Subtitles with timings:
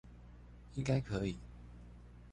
[0.73, 1.37] 應該可以